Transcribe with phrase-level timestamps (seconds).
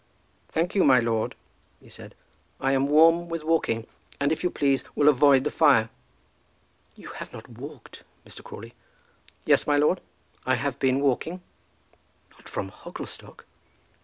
[0.49, 1.35] "Thank you, my lord,"
[1.79, 2.15] he said,
[2.59, 3.85] "I am warm with walking,
[4.19, 5.91] and, if you please, will avoid the fire."
[6.95, 8.43] "You have not walked, Mr.
[8.43, 8.73] Crawley?"
[9.45, 10.01] "Yes, my lord.
[10.43, 11.43] I have been walking."
[12.31, 13.45] "Not from Hogglestock!"